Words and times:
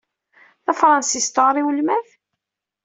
Tafṛensist 0.65 1.31
tewɛeṛ 1.35 1.55
i 1.61 1.63
welmad? 1.65 2.07